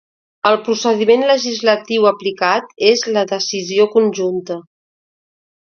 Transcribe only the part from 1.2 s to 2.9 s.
legislatiu aplicat